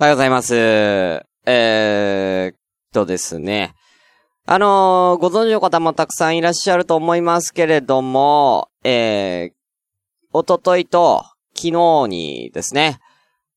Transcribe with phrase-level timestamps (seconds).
[0.00, 0.54] おはようございます。
[0.54, 2.56] えーっ
[2.92, 3.74] とですね。
[4.46, 9.52] あのーご存知の方もたくさんいらっしゃると思いますけれども、えー、
[10.32, 13.00] おとといと昨日にですね、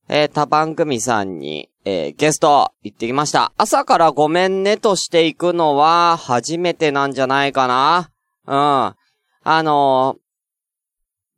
[0.10, 3.54] えー、他番組さんに、えー、ゲスト行ってきました。
[3.58, 8.10] 朝からごめんねとしていくのは初めてなんじゃないかな。
[8.48, 8.56] うん。
[8.56, 8.96] あ
[9.44, 10.22] のー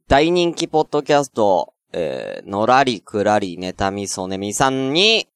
[0.08, 5.28] 大人気ポッドキャスト、えー、のらりくらり、ねたみそねみさんに、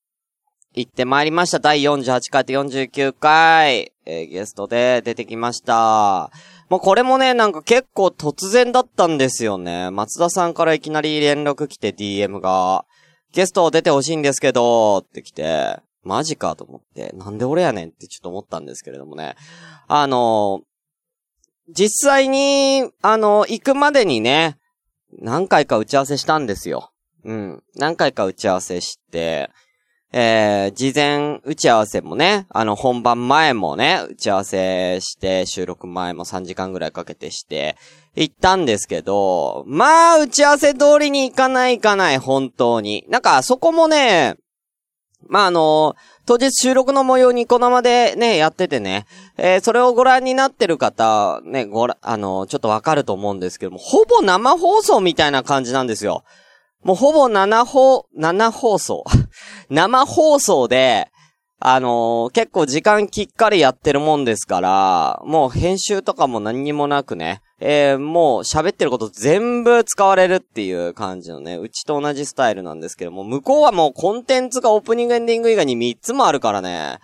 [0.74, 1.60] 行ってまいりました。
[1.60, 6.30] 第48回と49回、えー、ゲストで出てきました。
[6.70, 9.90] もうこれもね、なんか結構突然だったんですよね。
[9.90, 12.86] 松田さんからいきなり連絡来て DM が、
[13.34, 19.36] ゲスト出てほしいんですけど、って来て、マジかと思って、なんで俺やねんってちょっと思ったんですけれどもね。
[19.88, 20.62] あの
[21.70, 24.58] 実際に、あの、行くまでにね、
[25.20, 26.92] 何回か打ち合わせしたんですよ。
[27.24, 27.64] うん。
[27.76, 29.50] 何回か打ち合わせして、
[30.14, 37.76] えー、事前打ち合わせもね、あの、本番前もね、打ち合わせして、収録前も3時間ぐらいかけてして、
[38.16, 43.06] 行ったんですけど、まあ、打ち合わせ通りに行かない行かない、本当に。
[43.10, 44.38] なんか、そこもね、
[45.28, 49.06] まあ、あの、当日収録の模様にこのまでね、やっててね、
[49.38, 56.24] えーそれをご覧になってる方、ね、ごら、あの、ちょっとわかると思うんですけども、ほぼ生放送みたいな感じなんですよ。
[56.84, 59.04] もうほぼ7放、7放送。
[59.70, 61.10] 生放送で、
[61.60, 77.00] あの結構時間きっかりやってるもんですから、もう編集とかも何にもなくね、えーもう喋ってること全部使われるっていう感じのね、うちと同じスタイルなんですけども、向こうはもうコンテンツがオープニングエンディング以外に3つもあるからね、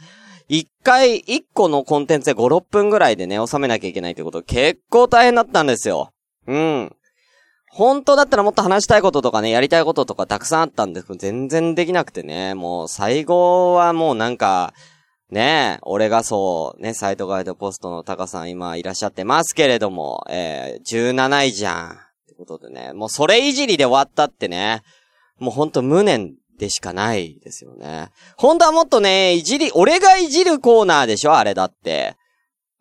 [0.47, 6.11] 一回、一個のコンテンツで5、6分ぐらいでね、収めなきゃいけないってこと結構大変だったんですよ。
[6.47, 6.95] うん。
[7.69, 14.73] 本当だったらもっと話したいこととかね、やりたいこととかたくさんあったんですけど、全然できなくてね、もう最後はもうなんか、
[15.33, 21.91] ねえ、俺がそう、ね、サイトガイドポストのタカさん今いらっしゃってますけれども、えー、17位じゃん。
[21.91, 21.95] っ
[22.27, 24.83] てことでね、もうそれいじりで終わったってね、
[25.39, 28.11] もうほんと無念でしかないですよね。
[28.37, 32.15] 本当はもっとね、いじり、俺がいじるコーナーでしょあれだって。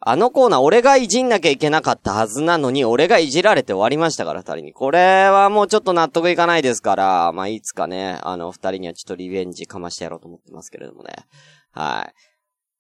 [0.05, 4.73] あのコーナー俺がいじんなきゃいけなかったはずなのに、俺がいじられて終わりましたから、二人に。
[4.75, 11.15] これはもうちょっと納得いかないですから、まあ、いつかね、あの、二人にはちょっとリベンジかましてやろうと思ってますけれどもね。
[11.71, 12.32] はい。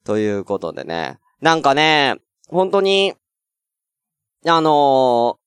[0.05, 1.19] ということでね。
[1.41, 2.17] なんかね、
[2.49, 3.15] 本当に、
[4.47, 5.43] あのー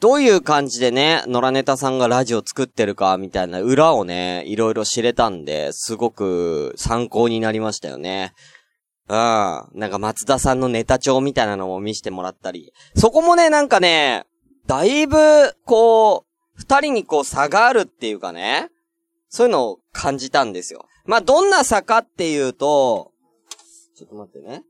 [0.00, 8.32] どういう感じでね、野良ネタさんがラジオ作ってるか、みたいな裏をね、いろいろ知れたんで、すごく参考になりましたよね。
[9.08, 9.16] うん。
[9.16, 12.72] なんか松田さんのネタ帳みたいなのも見せてもらったり。
[12.94, 14.24] そこもね、なんかね、
[14.68, 15.16] だいぶ、
[15.64, 18.68] こう、二人にこう差があるっていうかね、
[19.28, 20.86] そういうのを感じたんですよ。
[21.06, 23.10] まあ、どんな差かっていうと、
[23.98, 24.62] ちょっと待ってね。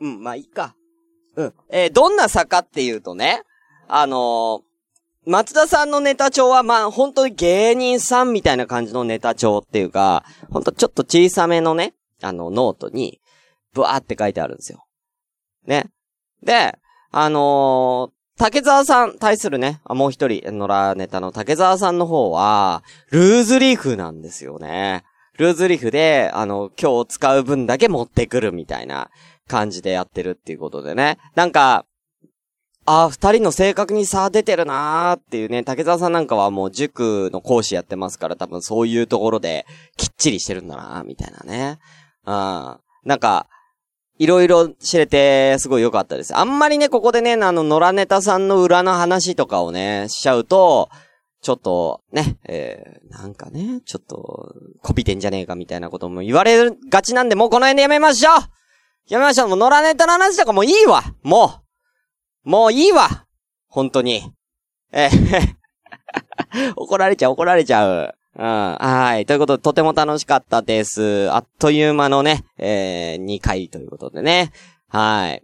[0.00, 0.74] うん、まあ、いいか。
[1.36, 1.54] うん。
[1.70, 3.42] えーどんな差かっていうとね、
[3.86, 4.62] あのー
[5.26, 13.22] 松田さんのネタ帳は、まあ、本当に芸人さんみたいな感じのネタ帳っていうか、ほんとちょっと小さめのね、あの、ノートに、
[13.72, 14.84] ブワーって書いてあるんですよ。
[15.66, 15.86] ね。
[16.42, 16.76] で、
[17.10, 25.04] あのー竹沢さん、対するね、あもう一人、のらねたの竹沢さんの方は、ルーズリーフなんですよね。
[25.38, 29.10] ルーズリーフで、あの、今日使う分だけ持ってくるみたいな
[29.48, 31.18] 感じでやってるっていうことでね。
[31.34, 31.84] なんか、
[32.86, 39.64] ああ、二人の性格に差出てるなーっていうね、竹沢さんなんかはもう塾の講師やってますから多分そういうところで
[39.96, 41.78] きっちりしてるんだなーみたいなね。
[42.26, 42.78] うん。
[43.04, 43.46] なんか、
[44.18, 46.36] いろいろ知れて、すごい良かったです。
[46.36, 50.88] あんまりね、ここでね、あの、野良ネタさんの裏の話とかをね、しちゃうと、
[51.44, 58.34] ちょっと、ね、えー、なんかね、ちょっと、こびてんじゃねえかみたいなことも言われがちなんで、もうこの辺でやめましょう
[59.08, 61.60] やめましょうもう野良ネタの話とかもういいわも
[62.46, 63.26] うもういいわ
[63.68, 64.32] 本当に。
[64.90, 65.54] えー
[66.76, 68.14] 怒られちゃう、怒られちゃう。
[68.36, 68.44] うん。
[68.44, 69.26] はい。
[69.26, 71.30] ということで、とても楽しかったです。
[71.30, 74.52] あっという間のね、えー、2回ということでね。
[74.88, 75.42] はい。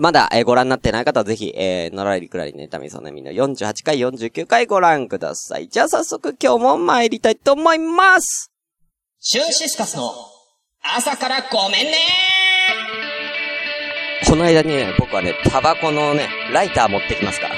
[0.00, 5.68] まだ、えーご覧になってない方はぜひ、えー、のらりくらりネタミソネミの48回、49回ご覧ください。
[5.68, 8.50] じゃあ早速今日も参りたいと思います
[9.20, 10.12] シュンシスカスの
[10.82, 11.92] 朝からごめんね
[14.26, 17.54] この間にね、僕はね、タバコのね、ライター持ってきますから。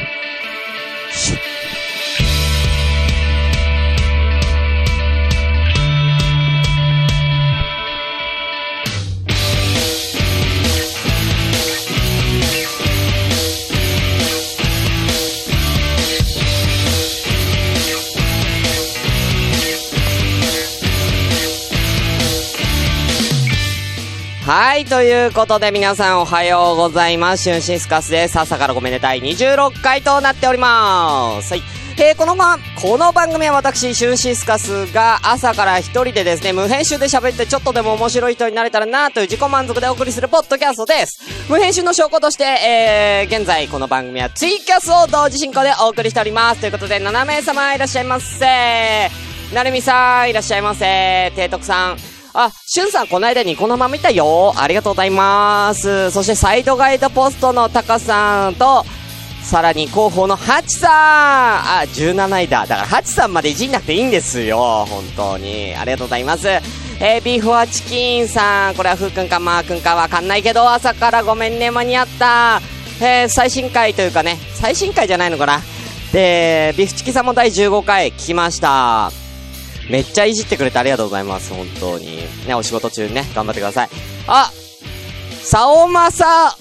[24.46, 27.42] はい、ということで皆さんおはようございます。
[27.42, 28.38] シュンシスカスです。
[28.38, 31.50] 朝からごめんね第26回となっております。
[31.52, 31.62] はい。
[31.98, 41.50] えー、このま、この番組は私、シュンシスカスが朝から一人でですね、無編集で喋ってちょっとでも面白い人になれたらなという自己満足でお送りするポッドキャストです。
[41.50, 46.60] 無編集の証拠として、えー、現在この番組はツイキャスを同時進行でお送りしております。
[46.60, 49.10] ということで、7名様いらっしゃいませ。
[49.52, 51.32] なるみさん、いらっしゃいませ。
[51.34, 52.15] 提督さん。
[52.38, 54.52] あ、しゅんさん、この間ニコ生見たよ。
[54.56, 56.10] ありがとうございます。
[56.10, 58.84] そして、サイドガイドポストのタカさんと、
[59.42, 62.66] さらに広報のハチさんあ、17位だ。
[62.66, 64.84] だからハチさんまでいじんなくていいんですよ。
[64.86, 65.74] 本当に。
[65.74, 66.48] ありがとうございます。
[66.48, 68.74] えー、ビーフはチキンさん。
[68.74, 72.60] これはふうくんかまーくんかわかんないけど、朝からごめんね、間に合った。
[73.00, 75.62] えー、最新回というかね、最新回じゃないのかな。
[76.12, 79.25] で、ビーフチキンさんも第15回聞きました。
[79.90, 81.52] めっちゃいじってくれてありがとうございます。
[81.52, 82.24] 本当に。
[82.46, 83.88] ね、お仕事中にね、頑張ってください。
[84.26, 84.50] あ
[85.42, 86.56] さおまさ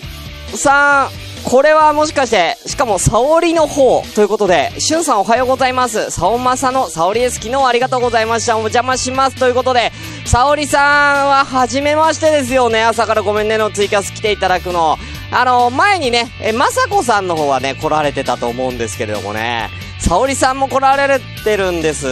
[0.54, 6.10] さん、これはもしかして、しかも、沙織の方、ということで、しゅんさんおはようございます。
[6.10, 7.36] さおまさの沙織です。
[7.36, 8.56] 昨日ありがとうございました。
[8.58, 9.36] お邪魔します。
[9.36, 9.92] ということで、
[10.26, 12.84] 沙織さんは、はじめましてですよね。
[12.84, 14.98] 朝からごめんねのツイキャス来ていただくの。
[15.32, 19.70] あの、前にね、え、まさこさんの方はね、来られてたと思うんですけれどもね、
[20.00, 22.06] 沙織さんも来られてるんです。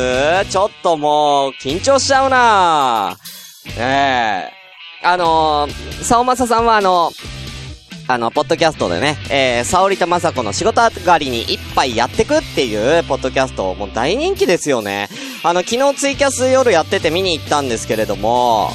[0.49, 3.17] ちょっともう、緊張しちゃうな
[3.77, 4.53] ええ
[5.05, 7.11] あのー、さおまささんはあの、
[8.07, 15.09] あの、ポッドキャストでね、えー、沙織とまさこの仕事上がりに一杯やってくっていう、ポッドキャスト、もう大人気ですよね。
[15.43, 18.71] あの、昨日ツイキャス夜やってて見に行ったんですけれども、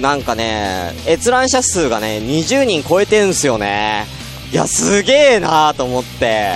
[0.00, 4.06] なんかね、閲覧者数がね、20人超えてんすよね。
[4.52, 6.52] いや、すげえなーと思って。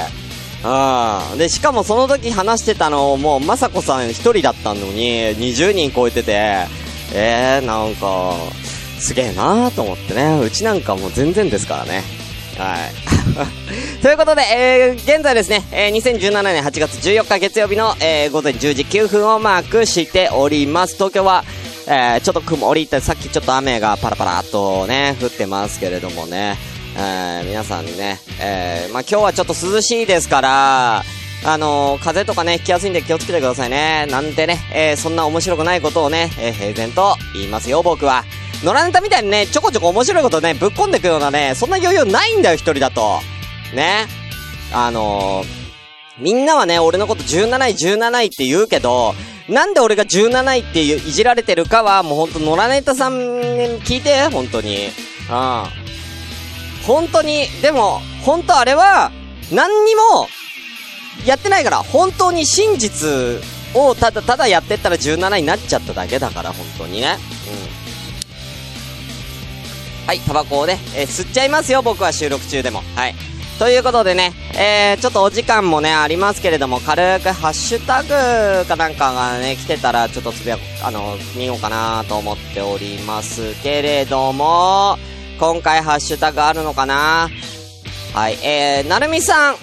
[0.65, 1.39] うん。
[1.39, 6.67] で、しかもその時話してたの、もう、まさこさん一人だったのに、20人超えてて、
[7.15, 8.35] えー、なんか、
[8.99, 10.41] すげえなーと思ってね。
[10.45, 12.03] うちなんかもう全然ですからね。
[12.59, 13.09] はい。
[14.03, 20.95] ということで、えー、現在ですね、えー、2017年8月14日月曜日の、えー、午前10時9分をマークしております。
[20.95, 21.45] 東京は、
[21.87, 26.57] えー、ちょっと曇りって、さっきちょっと雨がパラパラっとね、降ってますけれどもね。
[27.01, 31.05] えー、皆さんね、えー、まあ、今日はちょっと涼しいですから、
[31.45, 34.07] あのー、風邪とかね、引きやすいんで気をつけてくださいね。
[34.11, 38.25] なんてね、えー、そんな面白くないことをね、えー、平然と言いますよ、僕は。
[38.65, 43.21] 野良ネタみたいにね、ちょこちょこ面白いことね、ぶっ込んでくようなね、そんな余裕ないんだよ、一人だと。
[43.73, 44.07] ね。
[44.73, 45.47] あのー、
[46.19, 49.15] みんなはね、俺のこと17位、17位って言うけど、
[49.49, 54.89] なんで俺が17位っていじられてるかは、もうほんと野良ネタさん聞いて、本当に。
[55.31, 55.88] うん。
[56.89, 59.13] 本当に、でも、本当あれは、
[59.53, 60.27] 何にも、
[61.27, 63.43] やってないから、本当に真実
[63.75, 67.19] をただただやってったら17になっちゃっただけだから、本当にね。
[70.03, 70.07] うん。
[70.07, 72.83] はい、タバコをね、えー吸っちゃいますよ、僕は収録中でも。
[72.97, 73.15] はい。
[73.59, 84.97] ということでね、えー、ちょっとお時間もね、ありますけれども、軽くハッシュタグかなんかがね、来てたら、ちょっとつぶや、あの、見ようかなと思っておりますけれども、
[85.39, 87.29] 今回ハッシュタグあるのかな？
[88.13, 89.55] はい、えー、なるみさん、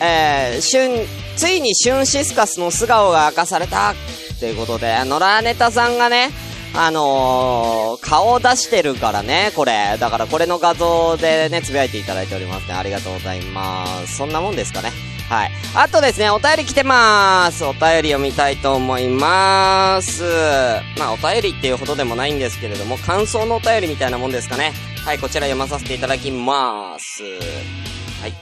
[0.00, 1.06] えー、春、
[1.36, 3.94] ついにシュンシスカスの素顔が明かされた
[4.38, 6.30] ということで、野良ネタさんがね、
[6.74, 9.96] あのー、顔を出してるからね、これ。
[9.98, 12.74] だからこれの画像でね、つぶやいていただいておりますね。
[12.74, 14.16] ありがとうございます。
[14.16, 14.90] そんなもんですかね。
[15.32, 15.50] はい。
[15.74, 17.64] あとですね、お便り来てます。
[17.64, 20.24] お便り読みたいと思います。
[20.98, 24.74] まあ、お便りっていうほどでもないんですけれども、感想のお便りみたいなもんですかね。
[25.06, 27.22] はい、こちら読まさせていただきます。
[28.20, 28.34] はい。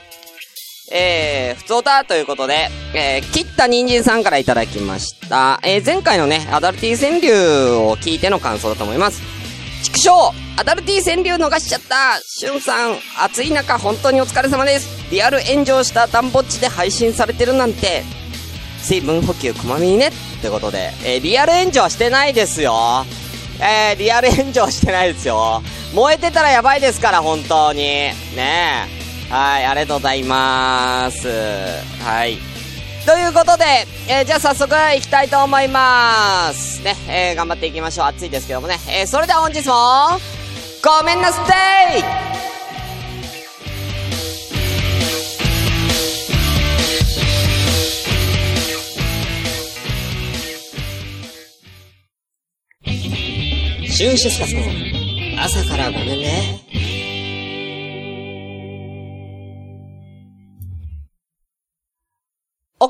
[0.91, 5.61] えー、ふつおたということで、えー、切った人参さんからいただきました。
[5.63, 9.40] えー、前回のね、アダルティ川柳を聞いての感想だと思います。
[9.83, 10.09] 畜生
[10.57, 14.87] アダルティ川柳逃しちゃったしゅんさん、暑い中本当にお疲れ様です。
[15.09, 18.03] リアル炎上したダンボッチで配信されてるなんて、
[18.81, 20.11] 水分補給こまめにねっ
[20.41, 23.05] てことで、えー、リアル炎上してないですよ。
[23.59, 25.61] えー、リアル炎上してないですよ。
[25.93, 27.79] 燃えてたらやばいですから、本当に。
[27.81, 28.87] ね
[29.29, 29.33] え。
[29.33, 31.27] はい、ありがとうございます。
[32.03, 32.50] はい。
[33.05, 33.65] ということで、
[34.07, 36.83] えー、じゃあ早速行きたいと思います。
[36.83, 38.05] ね、えー、頑張っていきましょう。
[38.07, 38.77] 暑いですけどもね。
[38.87, 40.19] えー、それでは本日も、
[40.83, 41.43] ごめんなさ
[41.97, 42.31] い
[54.01, 54.61] シュンシスカスの
[55.43, 57.00] 朝からごめんね。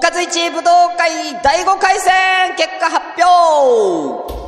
[0.02, 4.42] かず一武道会第5回戦結果発表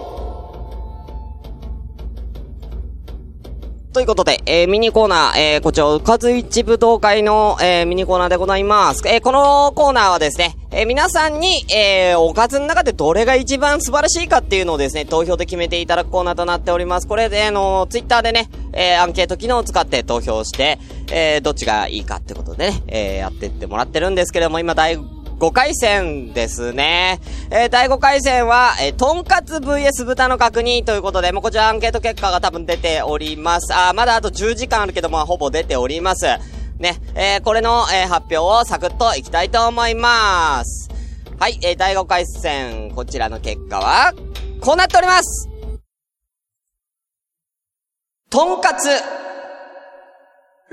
[3.93, 9.07] ということで、えー、ミニコーナー、えー、こちら、うかず一武道会の、えー、ミニコーナーでございます。
[9.07, 17.07] えー、このコーナーはですね、えー、皆さんに、えー、おかずの中でどれが一番素晴らしいかっていうのをですね、投票で決めていただくコーナーとなっております。
[17.07, 20.79] これで、あのー、ツイッターでね、えー、アンケート機能を使って投票して、
[21.11, 24.97] えー、どっちがいいかってことでね、えー、やってってもらってるんですけれども、今、第
[25.39, 27.19] 5回戦ですね。
[27.49, 33.73] えー、第5回戦は、えー、とんかつ VS 豚の角煮ということで、もうこちらアンケート結果が多分出ております。
[33.73, 36.25] あまだあと10時間あるけど、まあ、ほぼ出ております。
[36.79, 40.89] ね、えー、これの、えー、発表をサクッといきたいと思います。
[41.39, 44.13] はい、えー、第5回戦、こちらの結果は、
[44.61, 45.49] こうなっております
[48.29, 48.87] とんかつ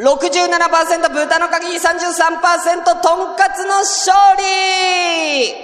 [0.00, 1.76] 67%豚の鍵33%
[3.02, 5.62] とんかつの勝利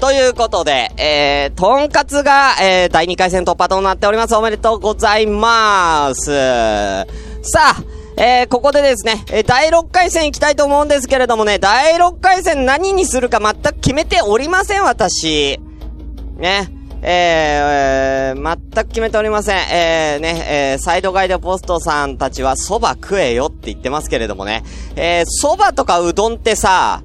[0.00, 4.34] ということで、えー、とんかつが、えー、第2回戦突破となっております。
[4.34, 6.32] おめでとうございます。
[6.32, 7.84] さあ、
[8.16, 15.60] えー、ここでですね、えー、第6回戦行きたいと思うんですけれどもね、第6回戦何にするか全く決めておりません、私。
[16.36, 16.77] ね。
[17.02, 19.56] えー、えー、全く決めておりません。
[19.56, 24.64] えー、ね、えー、サイドガイドポストさんたちは蕎麦食えよって言ってますけれどもね。
[24.96, 27.02] えー、蕎麦とかうどんってさ、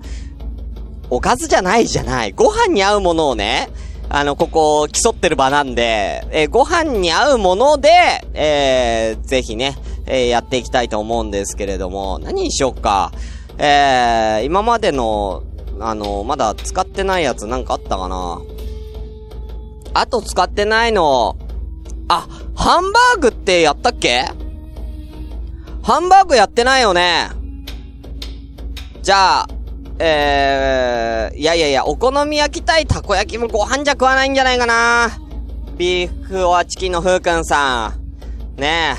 [1.09, 2.31] おかずじゃないじゃない。
[2.31, 3.69] ご飯に合うものをね、
[4.09, 7.89] あの、ここ、競ってる場なんで、えー、ご飯に合うもので、
[8.33, 13.11] えー、ぜひね、えー、やっていきたいと思うんですけれども、何にしよっか。
[13.57, 15.43] えー、今までの、
[15.79, 18.41] あの、まだ使ってないやつなんかあったかな
[19.93, 21.37] あと使ってないの、
[22.07, 24.25] あ、ハンバーグってやったっけ？
[25.83, 27.29] ハンバーグやってないよね。
[29.01, 29.47] じゃあ、
[29.99, 35.09] えー、いやいやいや、お好み焼き対たこ焼きもご飯じゃ食わないんじゃないかな。
[35.77, 38.59] ビーフオアチキンのふうくんさん。
[38.59, 38.95] ね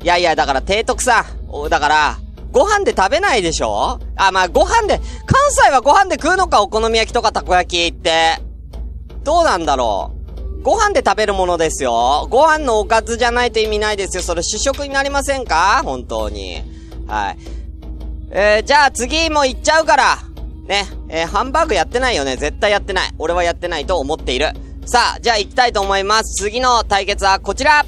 [0.00, 0.04] え。
[0.04, 1.68] いやいや、だから提督さん。
[1.70, 2.18] だから、
[2.50, 4.00] ご飯で食べないでしょ？
[4.16, 8.40] あ、まあ、ご飯で、関西はご飯で食うのか、お好み焼きとかたこ焼きって。
[9.24, 10.12] どうなんだろ
[10.58, 10.62] う？
[10.62, 12.28] ご飯で食べるものですよ。
[12.30, 14.22] ご飯のおかずじゃないと意味ないですよ。
[14.22, 15.82] それ主食になりませんか？
[15.84, 16.62] 本当に。
[17.06, 17.38] はい。
[18.30, 20.18] えー、じゃあ次も行っちゃうから。
[20.66, 20.86] ね。
[21.08, 22.36] えー、ハンバーグやってないよね。
[22.36, 23.10] 絶対やってない。
[23.18, 24.52] 俺はやってないと思っている。
[24.86, 26.42] さあ、じゃあ行きたいと思います。
[26.42, 27.84] 次の対決はこちら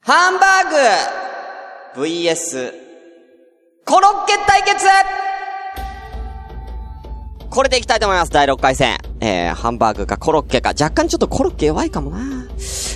[0.00, 2.72] ハンバーグ VS
[3.86, 4.84] コロッケ対決
[7.54, 8.32] これでいきたいと思います。
[8.32, 8.98] 第6回戦。
[9.20, 10.70] えー、ハンバーグかコロッケか。
[10.70, 12.48] 若干ちょっとコロッケ弱いかもな。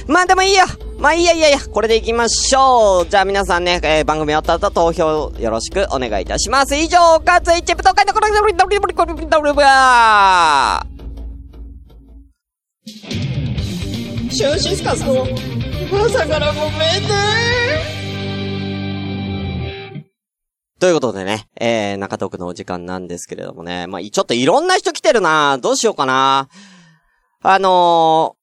[0.09, 0.65] まあでもいいや。
[0.99, 1.61] まあいいやいやいや。
[1.61, 3.09] これでいきましょう。
[3.09, 6.75] じゃあ皆さんね、えー、番組終わった後投票よろしくお願いいたします。
[6.75, 10.99] 以上、カツイチェプトカイトコロッケドリドリドリドリドリブー
[14.33, 15.25] シューシスカスの
[16.05, 17.98] 朝からごめんね
[20.79, 25.59] ということでね、えー、中トークのお時間なんですけれどもね、まあ、ちょっといろんな人来てるな。
[25.59, 26.49] どうしようかな。
[27.43, 28.37] あの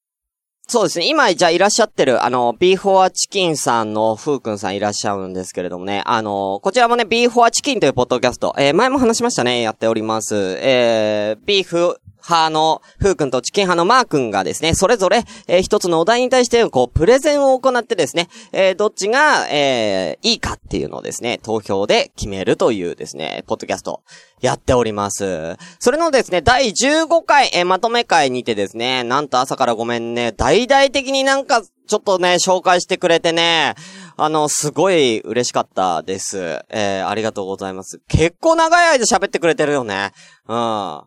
[0.68, 1.08] ー、そうですね。
[1.08, 10.36] 今、じゃあいらっしゃってる、あの、ビーフォアチキンさんのふうくんさんいらっしゃるんですけれどもね、あのー、こちらもね、ビーフォアチキンというポッドキャスト、えー、前も話しましたね、やっております。
[10.60, 24.02] えー、ビーフ派のふうくんとチキン派のマーくんがですね、それぞれ、えー、一つのお題に対して、こう、プレゼンを行ってですね、えー、どっちが、えー、いいかっていうのをですね、投票で決めるというですね、ポッドキャスト、
[24.42, 25.56] やっております。
[25.80, 33.76] それのですね、第15回、えー、まとめ会にてですね、なんと朝からごめんね、大々的になんか、ちょっとね、紹介してくれてね、
[34.18, 36.64] あの、すごい嬉しかったです。
[36.70, 38.02] えー、ありがとうございます。
[38.08, 40.12] 結構長い間喋ってくれてるよね。
[40.48, 41.02] うん。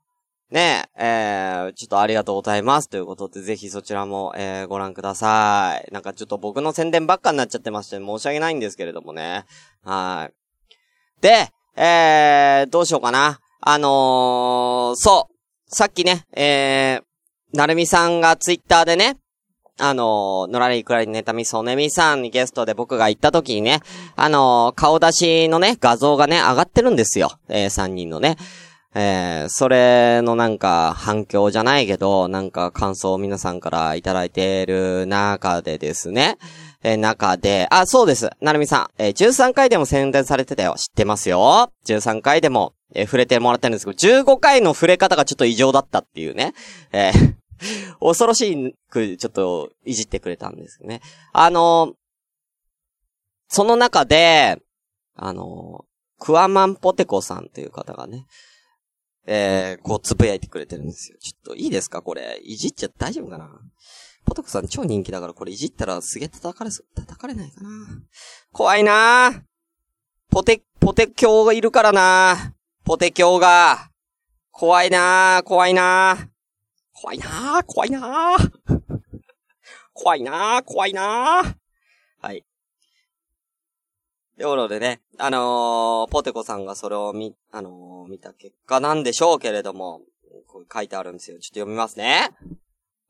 [0.51, 5.93] ねえ、えー、ちょっとありがとうございますということで、ぜひそちらも、えー、ご覧ください。
[5.93, 9.45] なんかちょっと僕の宣伝ばっかになっちゃってまして、申し訳ないんですけれどもね。
[9.85, 11.21] はい。
[11.21, 13.41] で、えー、どうしようかな。
[13.61, 15.35] あのー、そう。
[15.67, 19.19] さっきね、えー、なるみさんがツイッターでね、
[19.79, 23.81] あのー、のらりくらりネタミソネミさんにゲストで僕が行った時にね、
[24.17, 27.39] あのー、顔出しのね、画像がね、上がってるんですよ。
[27.49, 28.39] えー、3人のね。
[29.01, 36.37] えー、それのなんか反響じゃないけど、なんか感想を皆さんからいただいている中でですね、
[36.83, 38.29] えー、中で、あ、そうです。
[38.41, 40.75] なるみさん、えー、13回でも宣伝されてたよ。
[40.77, 41.71] 知ってますよ。
[41.87, 46.55] 13回でも、えー、触れてもらってるんですけど、15回の触れ方がちょっと異常だったっていうね。
[46.91, 47.35] えー
[48.01, 51.01] 恐ろしく、ちょっと、いじってくれたんですね。
[51.33, 51.95] あの
[53.49, 54.59] その中で、
[55.17, 55.85] あの
[56.21, 58.27] クワマンポテコさんっていう方がね、
[59.31, 61.19] えー、こうつぶやいてくれてるんですよ。
[61.21, 62.41] ちょっといいですかこれ。
[62.43, 63.51] いじっちゃ大丈夫かな？
[64.25, 67.69] ポトコさん超人気だからこれいじったらすげえ叩かれそう、叩かれないかな？
[68.53, 69.43] 怖いな。
[70.31, 72.55] ポテ、ポテ教がいるからな。
[72.85, 73.91] ポテ教が。
[74.51, 75.43] 怖いな。
[75.45, 76.31] 怖いな。
[76.93, 77.63] 怖いな。
[77.67, 78.37] 怖いな。
[79.93, 80.63] 怖いな。
[80.63, 81.57] 怖いな。
[82.21, 82.45] はい。
[84.39, 90.03] ということでね、あのー、ポテコさんがそれを見、あのー、見た結果なんでしょうけれども、
[90.47, 91.41] こう書いてあるんですよ。
[91.41, 92.31] ちょっと読みますね。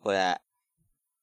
[0.03, 0.41] これ、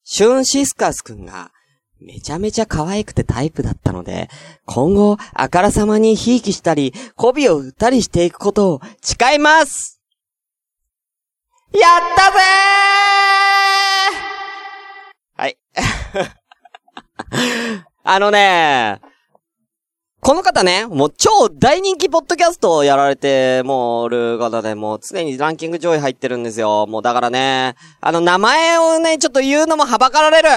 [0.03, 1.51] シュンシスカスくんが、
[1.99, 4.29] めちゃめちゃ可愛くてタイプだったので、
[4.65, 9.99] 今後、あからさまにひいきしたり、媚びを売ったりしていくことを誓います
[11.73, 11.81] やっ
[12.15, 15.57] たぜーはい。
[18.03, 19.01] あのね
[20.25, 26.87] この方ね、もう超大人気ポッドキャストをやられて、もう、る方で、もう常にランキング上位入ってるんですよ。
[26.87, 30.49] もうだからね、あの名前をね、ちょっと言うのもはばかられる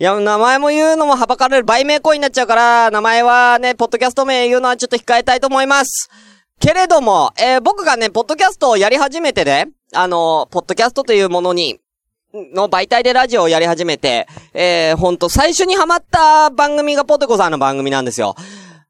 [0.00, 6.10] いや、名前も言うのもはばかられる売名行為になっちゃうから、名前はね、ポッドキャスト名言うのはちょっと控えたいと思います。
[6.58, 11.78] けれども、えー、僕がね、ポッドキャストをやり始めてね、あの、ポッドキャストというものに、
[12.34, 18.34] の媒体でラジオをやり始めて、えー、ほんと最初にハマった番組がポテコさんの番組なんですよ。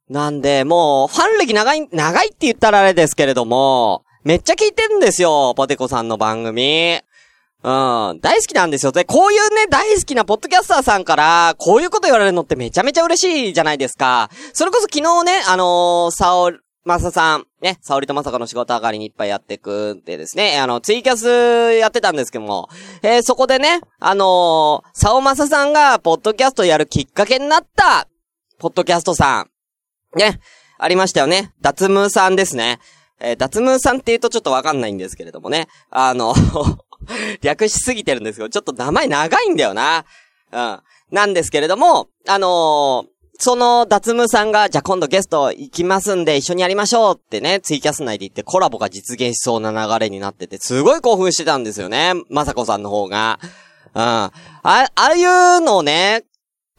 [0.08, 7.00] なんで、もう、ファン歴長い、長いって言ったらあれですけれども、めっちゃ聞いてるんですよ、ポテコさんの番組。
[7.62, 8.92] うん、大好きなんですよ。
[8.92, 14.28] で、こういうね、大好きなポッドキャスターさんから、こういうこと言われるのってめちゃめちゃ嬉しいじゃないですか。
[14.52, 16.52] それこそ昨日ね、あのー、サオ、
[16.84, 22.68] マサさん、ね、サオリとマサカの仕事上がりにいっぱいやってくってですね、あの、ツイキャスやってたんですけども、
[23.02, 28.06] えー、そこでね、あのー、サオマサさんが、ポッドキャストやるきっかけになった、
[28.58, 29.50] ポッドキャストさん、
[30.16, 30.40] ね、
[30.78, 31.52] ありましたよね。
[31.60, 32.78] 脱ムーさんですね。
[33.20, 35.68] えー、脱ムーさんって言うとちょっとわかんないんですけれどもね。
[35.90, 36.34] あの
[37.42, 40.04] 略しすぎてるんですけど、ちょっと名前長いんだよな。
[40.52, 40.80] うん。
[41.10, 52.14] なんですけれども、あのー、その、脱ムさんが、じゃあ今度ゲスト行きますんで一緒にやりましょうってね、ツイキャス内で言ってコラボが実現しそうな流れになってて、すごい興奮してたんですよね。
[52.30, 53.40] まさこさんの方が。
[53.94, 54.00] うん。
[54.00, 54.30] あ、
[54.62, 56.24] ああいうのをね、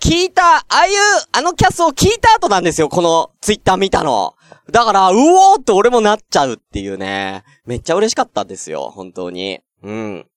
[0.01, 0.93] 聞いた、ああいう、
[1.31, 4.35] あのキャスを聞いた後なんですよ、このツイッター見たの。
[4.71, 7.43] だから、うおーって俺もなっちゃうっていうね。
[7.65, 9.61] めっちゃ嬉しかったんですよ、本当に。
[9.83, 10.27] うん。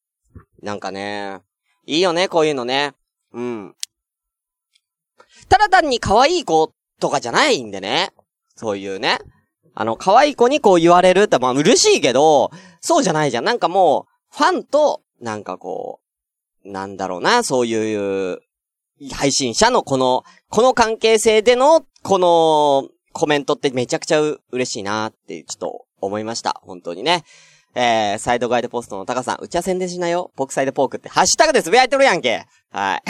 [0.62, 1.40] なんかね、
[1.86, 2.94] いいよね、こういうのね。
[3.32, 3.74] うん。
[5.48, 8.12] ただ単に可愛い子とかじゃないんでね。
[8.56, 9.18] そういうね。
[9.74, 13.44] あの、可愛い子にこう言われるって、まあ嬉しいけど、そうじゃないじゃん。
[13.44, 16.00] なんかもう、ファンと、なんかこ
[16.64, 18.40] う、なんだろうな、そういう、
[19.12, 26.60] 配信者のこの、この関係性での、この、コメントってめちゃくちゃ嬉しいなって、ちょっと思いました。
[26.62, 27.24] 本当にね。
[27.74, 30.32] えー、サイドガイドポストのタカさん、うち合わせんでしなよ。
[30.36, 32.46] ポークサイドポークって、ハッシュタグですぶやいてるやんけ。
[32.70, 33.02] はい。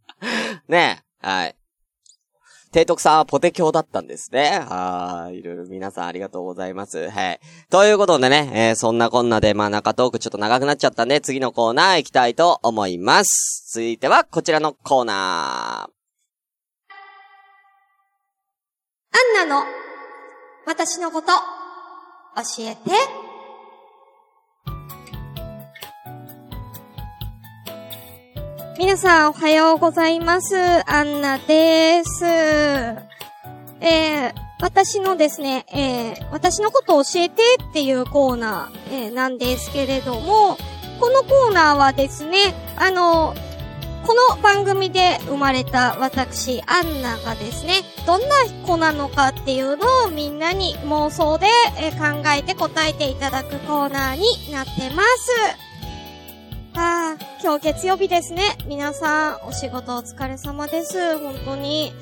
[0.70, 1.26] ねえ。
[1.26, 1.57] はい。
[2.72, 4.60] 提督さんはポテ教だったんですね。
[4.68, 5.38] はい。
[5.38, 7.08] いろいろ皆さんありがとうございます。
[7.08, 7.40] はい。
[7.70, 13.72] ということでね、えー、そんなこんなで、まあ中トークちょっと長くなっちゃったんで、次のコーナー行きたいと思います。
[13.72, 15.98] 続いてはこちらのコーナー。
[19.40, 19.64] アンナの、
[20.66, 23.27] 私のこと、教えて。
[28.78, 30.56] 皆さんおはようございます。
[30.88, 32.24] アンナです。
[32.24, 40.56] えー、私のですね、えー、私のことを教えてっていうコーナー、えー、なんですけれども、
[41.00, 43.34] このコーナーはですね、あの、
[44.06, 48.28] この番組で生まれた私、アンナがですね、どんな
[48.64, 51.46] 子なのかっていうのをみんなに妄想で
[51.98, 55.67] 考えて答えていただくコーナーになってます。
[56.74, 58.42] ああ、今日月曜日ですね。
[58.66, 61.18] 皆さん、お仕事お疲れ様です。
[61.18, 61.92] 本当に。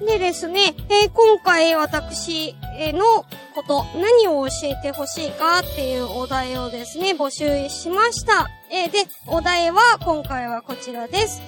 [0.00, 2.54] でですね、えー、今回私
[2.92, 8.46] のこと、何を教えてほしいかっていうお題をですね、募集しました。
[8.70, 11.40] えー、で、お題は今回はこちらです。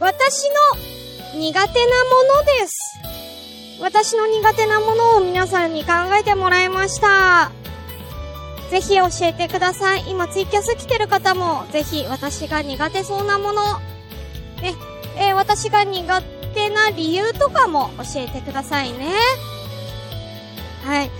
[0.00, 0.48] 私
[1.34, 2.98] の苦手なものです。
[3.80, 7.52] 私の苦手なものを皆さんに考えてもらいました。
[8.70, 10.04] ぜひ教えてください。
[10.08, 13.78] 今ツイキャス来てる方も、ぜひ私が苦手そうなもの、
[14.60, 14.74] ね、
[15.16, 16.22] えー、私が苦
[16.54, 19.12] 手な理由とかも教えてくださいね。
[20.84, 21.10] はい。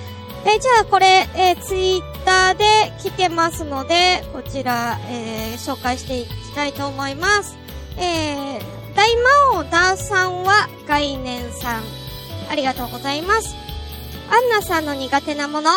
[0.46, 2.64] え、じゃあこれ、えー、ツイッターで
[3.02, 7.56] 来てますので、こちら、えー、紹介していきたいと思います。
[7.96, 8.62] えー、
[8.94, 9.16] 大
[9.52, 11.82] 魔王ダーさんは概念さん。
[12.50, 13.54] ありがとうございます。
[14.30, 15.70] アンナさんの苦手なもの。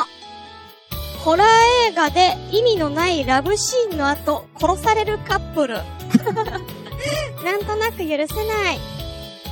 [1.24, 1.48] ホラー
[1.90, 5.76] 映画で意味のないラブシーンの後、殺されるカップル。
[7.46, 8.80] なんとなく許せない。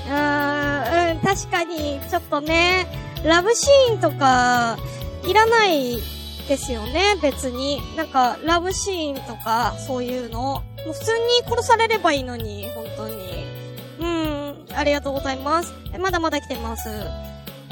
[0.08, 2.88] うーん、確かに、ちょっとね、
[3.24, 4.78] ラブシーンとか、
[5.24, 6.02] いらない
[6.48, 7.80] ですよね、別に。
[7.96, 10.40] なんか、ラブシーンとか、そういうの。
[10.42, 13.46] もう普通に殺されればいいのに、本当に。
[14.00, 15.72] うん、ありがとうございます。
[16.00, 16.90] まだまだ来てます。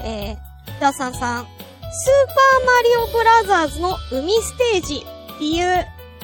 [0.04, 1.48] えー、ダーサンさん。
[1.89, 5.06] スーパーマリオブラザーズの海ステージ。
[5.39, 5.65] 理由、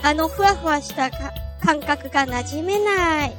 [0.02, 1.10] あのふわふわした
[1.64, 3.38] 感覚が馴染めない。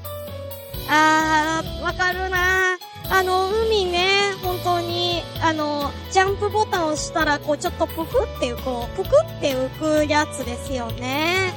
[0.88, 2.78] あー、わかるな
[3.10, 4.08] あの、海ね、
[4.42, 11.52] 本当に、あの、ジャンプボタンを押したら、こう、ちょっとぷくって、こう、ぷくって浮くやつですよね。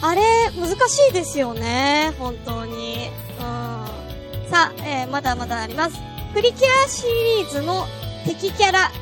[0.00, 0.22] あれ、
[0.56, 3.10] 難しいですよね、本当に。
[3.38, 4.50] うん。
[4.50, 5.98] さあ、えー、まだまだあります。
[6.32, 7.86] プリキュアシリーズの
[8.24, 8.92] 敵キャラ。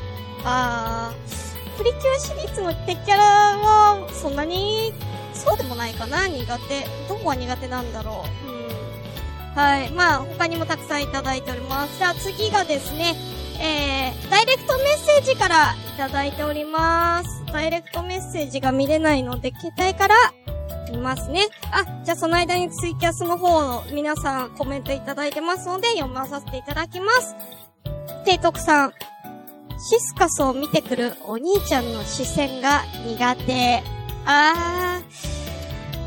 [0.45, 3.23] あー、プリキュアシリーズの敵キャラ
[3.57, 4.93] は、そんなに、
[5.33, 6.85] そうでもないかな苦手。
[7.09, 8.49] どこが苦手なんだろう。
[8.49, 9.55] うん。
[9.55, 9.91] はい。
[9.91, 11.99] まあ、他にもたくさんいただいております。
[11.99, 13.15] さあ、次がですね、
[13.59, 17.43] えー、ダイレクトメッセージからいただいております。
[17.51, 20.15] ダイレクトメッセージが見れないので、携帯から
[20.91, 21.47] 見ますね。
[21.71, 27.35] あ、じゃあその間にツイキャスの方の皆さんコメントいただいてますので、読まさせていただきます。
[28.25, 28.93] 提督さん、
[29.77, 33.83] シスカスを見てくるお兄ちゃんの視線が苦手。
[34.25, 35.01] あ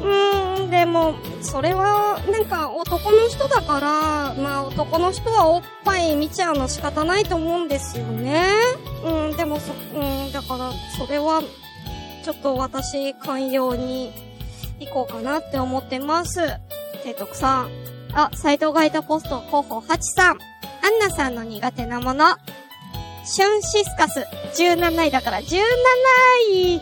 [0.01, 8.47] ー、うーん、でも、それは、なんか男の人だから、まあ男の人はおっぱい見ちゃうの仕方ないと思うんですよね。
[9.05, 11.43] うん、でもそ、うん、だから、それは、
[12.25, 14.13] ちょっと私、寛容に
[14.81, 16.41] 行こうかなって思ってます。
[17.03, 17.71] 提督さん。
[18.13, 20.39] あ、斎藤がいたポスト候補8さん。
[20.87, 22.37] アンナさんの苦手なもの。
[23.27, 24.21] シュンシスカス、
[24.55, 25.59] 17位だから、17
[26.53, 26.81] 位、17位、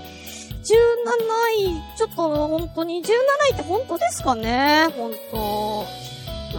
[1.96, 3.08] ちょっと本当に、17
[3.50, 4.88] 位って本当ですかね？
[4.94, 5.86] 本当。
[6.54, 6.58] う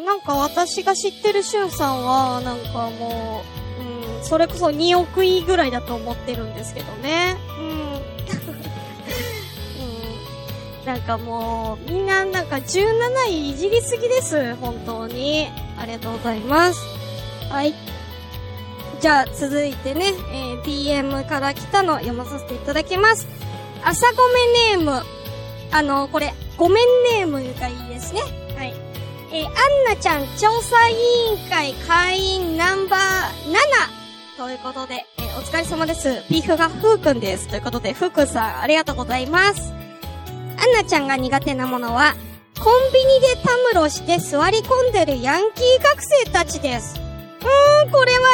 [0.00, 3.42] ん、なんか私が知ってるシュンさんは、なんかも
[3.78, 3.82] う、
[4.18, 7.36] うん、それこそ2億位ぐらいだと思ってるんですけどね。
[7.58, 7.68] うん。
[10.80, 14.54] うん、なんかもう、みんななんか17位いじりすぎです。
[14.56, 15.50] 本当に。
[15.78, 16.80] ありがとうございます。
[17.50, 17.74] はい。
[19.02, 23.26] じゃあ、続いてね、えー、DM から来たの読まさせていただきます。
[23.84, 25.02] 朝ごめネーム。
[25.72, 26.86] あの、これ、ごめん
[27.18, 28.20] ネームがいいですね。
[28.56, 28.72] はい。
[29.32, 29.52] えー、アン
[29.88, 33.52] ナちゃん調査委員会会員ナンバー
[34.36, 36.22] 7ということで、えー、お疲れ様です。
[36.30, 37.48] ビーフがふうくんです。
[37.48, 39.72] ということで、ふうくんさん、ありがとうございます。
[40.58, 42.14] アンナちゃんが苦手なものは、
[42.62, 47.01] コンビニでたむろして座り込んでるヤンキー学生たちです。
[47.42, 48.28] うーん、これは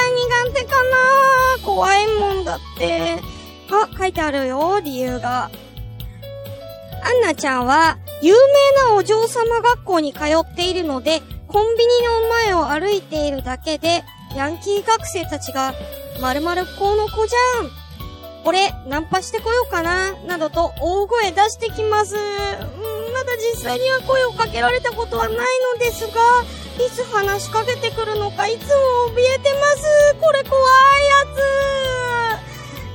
[0.50, 3.18] 苦手かな怖いもんだって。
[3.70, 5.50] あ、書いてあるよ、理由が。
[7.02, 14.04] アンナちゃんは、有名なお嬢様学校に通っているので、コンビニの前を歩いているだけで、
[14.36, 15.74] ヤンキー学生たちが、
[16.20, 17.70] まるまるこの子じゃん。
[18.44, 22.14] 俺、ナンパしてこようかな、などと大声出してきます。
[22.16, 25.36] まだ実際には声をかけられたことはない
[25.74, 26.12] のですが、
[26.78, 30.16] いつ話しかけてくるのかいつも怯えてます。
[30.20, 31.38] これ怖いやつ。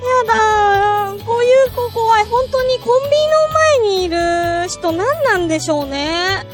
[0.04, 2.26] やだこういう子怖い。
[2.26, 6.46] 本当にコンビニの前にいる人何なんでしょうね。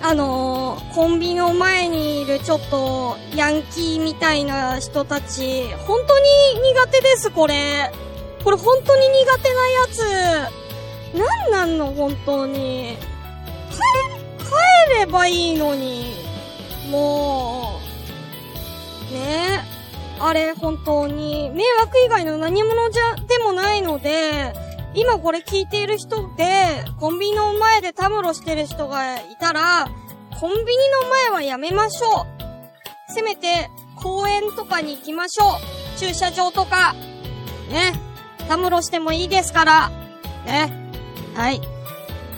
[0.00, 7.92] あのー、コンビニの前にいるちょっとヤンキーみたいな人たち、本当に苦手です、これ。
[8.42, 11.18] これ本当に苦手なやつ。
[11.48, 12.96] 何なんの、本当に。
[13.70, 13.76] 帰、
[14.96, 16.21] 帰ればいいのに。
[16.90, 17.80] も
[19.10, 19.64] う、ね
[20.20, 24.52] あれ本当に、迷惑以外の何者じゃ、でもないので、
[24.94, 29.88] 今これ聞いている人で、コンビニの前でたむろしてる人がいたら、
[30.38, 30.64] コンビニ
[31.02, 32.26] の前はやめましょ
[33.08, 33.12] う。
[33.12, 35.44] せめて、公園とかに行きましょ
[35.96, 35.98] う。
[35.98, 36.94] 駐車場とか。
[37.70, 37.92] ね。
[38.48, 39.90] たむろしてもいいですから。
[40.44, 40.72] ね。
[41.34, 41.60] はい。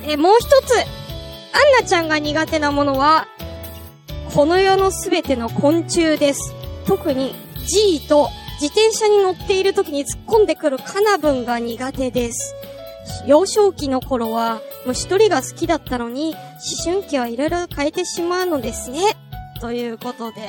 [0.06, 0.74] え、もう一つ。
[0.76, 3.26] アンナちゃんが苦手なものは、
[4.34, 6.52] この世のすべての昆虫です。
[6.88, 7.36] 特に
[7.68, 12.56] G と自転車に乗っている時に突っ込んでくるカナブンが苦手です。
[13.28, 16.34] 幼少期の頃は虫取りが好きだったのに、
[16.84, 19.02] 思春期はいろいろ変えてしまうのですね。
[19.60, 20.40] ということで。
[20.40, 20.44] う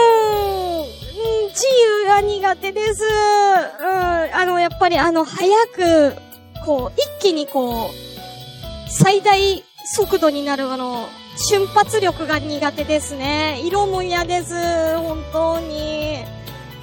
[0.00, 0.84] ーん、
[1.50, 1.64] 自
[2.02, 3.04] 由が苦手です。
[3.80, 6.16] うん、あの、やっぱりあの、早く、
[6.66, 13.60] こう、一気にこう、最大速度になるあの、瞬発力が苦手ですね。
[13.64, 14.54] 色も嫌です。
[14.96, 16.24] 本当に。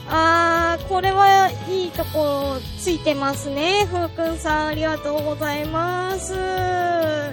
[0.10, 3.86] あー、これはいいとこついてますね。
[3.90, 6.36] ふうくんさん、ありがとうございます。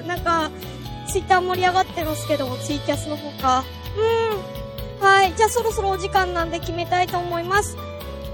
[0.07, 0.51] なんか、
[1.09, 3.65] ツイッター盛り上がってますけども、ツイキャスの方か。
[5.01, 5.05] うん。
[5.05, 5.35] はい。
[5.35, 7.77] じゃあそろそろお時間なんで決めたいと思います。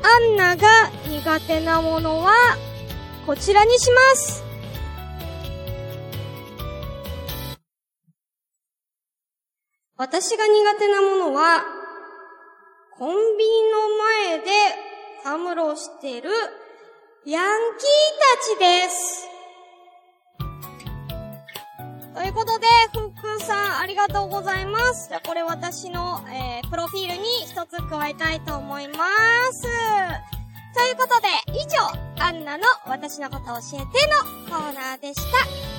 [0.03, 0.69] アンナが
[1.09, 2.35] 苦手なものは、
[3.27, 4.44] こちらにします。
[9.97, 11.63] 私が苦手なものは、
[12.99, 14.45] コンビニの前で
[15.23, 16.31] たむろしてる
[17.25, 17.45] ヤン
[17.79, 17.89] キー
[18.29, 19.29] たちです。
[22.13, 25.09] ということで、ふっくんさんありがとうございます。
[25.09, 28.97] じゃあこれ私の、えー、プロフィールに一つ加えたいと思いま
[29.53, 29.63] す。
[30.75, 33.87] ということで、以上、アンナの私のこと教えての
[34.51, 35.74] コーナーでした。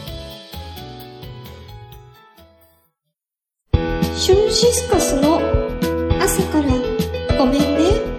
[4.25, 5.39] シュンシスカスの
[6.19, 8.14] 朝からごめんね。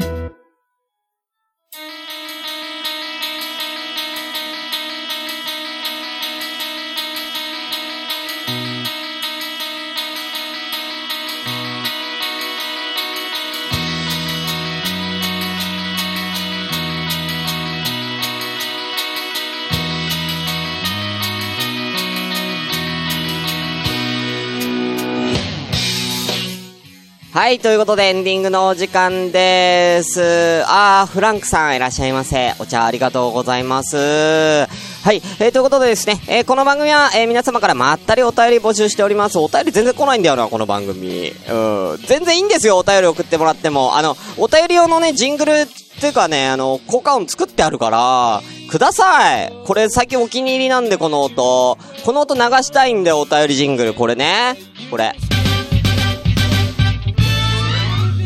[27.47, 30.65] はい、ということでエンディングのお時間です。
[30.67, 32.55] あー、フランクさんいらっしゃいませ。
[32.59, 33.97] お茶ありがとうございます。
[33.97, 39.39] はい、えー、ということでですね、えー、この番組は、えー、皆様からまったりお便り募集しております。
[39.39, 41.29] お便り全然来ないんだよな、この番組。
[41.49, 41.55] う
[41.95, 43.97] ん、全然いいんですよ、お便り送ってもらっても。
[43.97, 45.67] あの、お便り用のね、ジングルっ
[46.01, 51.79] ていうかね、あの、効果音作ってあるから、くださいこれ最近お気に入りなんで、この音。
[52.05, 53.95] この音流したいんで、お便りジングル。
[53.95, 54.57] これね。
[54.91, 55.15] これ。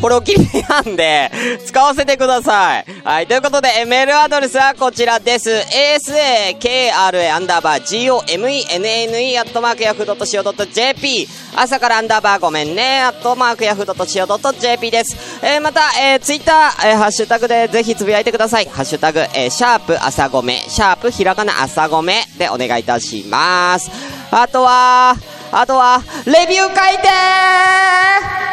[0.01, 1.31] これお気に入りなんで、
[1.65, 2.85] 使わせてください。
[3.05, 3.27] はい。
[3.27, 5.51] ということで、えメールアドレスはこちらです。
[5.51, 15.45] asakra アンダーバー gomenne アットマークヤフー .co.jp 朝からアンダーバーごめんねアットマークヤフー .co.jp です。
[15.45, 18.67] えー、また、えー、ツイッター、えー、ハッシュタグでぜひつぶやいてください。
[18.67, 23.91] ハッシュタグ、えー、シャープ朝ごめ、シャープひらがな朝ごめでお願いいたします。
[24.31, 25.17] あとは、
[25.53, 28.50] あとは、レビュー書いて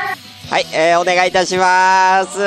[0.49, 2.37] はい、えー、お願いいたします。
[2.37, 2.43] さ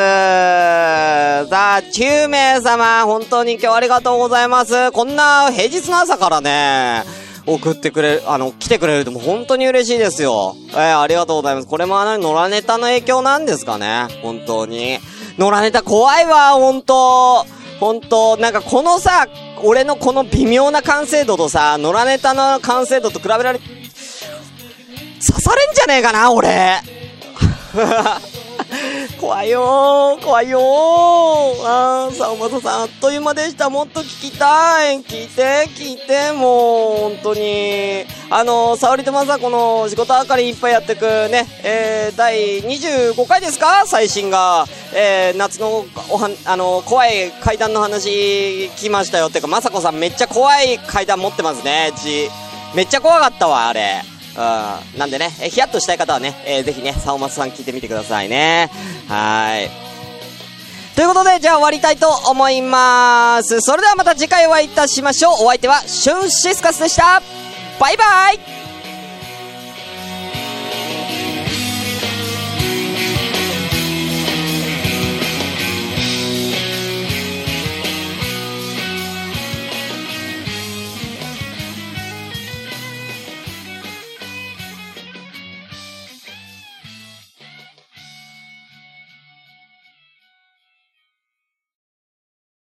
[1.77, 4.91] あ、9名様、本当に今日ありがとうございます。
[4.93, 7.05] こんな平日の朝からね、
[7.45, 10.57] 送ってくれる、あの、来てくれるとも本当に嬉しいですよ。
[10.71, 11.67] えー、ありがとうございます。
[11.67, 14.99] これもあの、野良ネタの影響なんですかね本当に。
[15.37, 17.45] 野良ネタ怖いわ、本当
[17.81, 19.27] 本当なんかこのさ、
[19.63, 23.69] 俺のこの微妙な完成度とさ、野良ネタの完成度と比べられ、刺
[25.43, 27.00] されんじゃねえかな、俺。
[29.21, 30.63] 怖いよ、怖いよー。
[31.65, 33.69] あー、さおまささん、あっという間でした。
[33.71, 35.01] もっと聞きたい。
[35.03, 38.05] 聞いて、聞いて、もう、本当に。
[38.31, 43.85] あの、沙織とまさこの仕事あかりいっぱいやってくね、えー、第25回ですか？
[43.87, 44.67] 最新が。
[44.93, 49.31] えー、夏のおは、あの、怖い階段の話聞きましたよ。
[49.31, 51.93] てか、まさこさんめっちゃ怖い階段持ってますね。
[52.03, 52.31] ち、
[52.75, 54.03] めっちゃ怖かったわ、あれ。
[54.37, 54.99] うん。
[54.99, 58.71] なんでね、えー、ヒヤッとしたい方はね、えー、ぜひね、さおまささん聞いてみてくださいね。
[59.09, 59.71] はい。
[60.95, 63.61] ということで、じゃあ終わりたいと思います。
[63.61, 65.33] それではまた次回お会いいたしましょう。
[65.33, 67.23] お相手は、シュンシスカスでした。
[67.79, 68.60] バイバイ